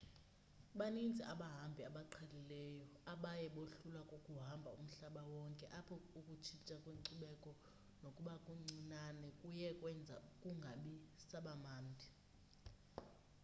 [0.77, 7.51] baninzi abahambi abaqhelileyo abaye bohlulwa kukuhamba umhlaba wonke apho ukutshintsha kwenkcubeko
[8.01, 10.93] nokuba kuncinane kuye kwenza kungabi
[11.29, 12.07] saba mnandi